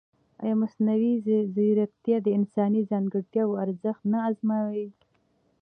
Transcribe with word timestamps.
ایا 0.43 0.53
مصنوعي 0.61 1.13
ځیرکتیا 1.53 2.17
د 2.23 2.27
انساني 2.37 2.81
ځانګړتیاوو 2.89 3.59
ارزښت 3.63 4.01
نه 4.11 4.19
ازموي؟ 4.29 4.87